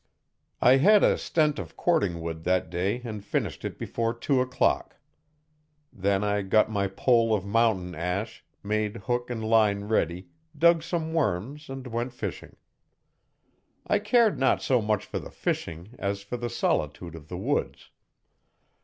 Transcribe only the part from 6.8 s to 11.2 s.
pole of mountain ash, made hook and line ready, dug some